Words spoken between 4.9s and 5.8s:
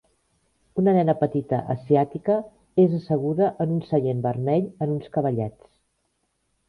uns cavallets.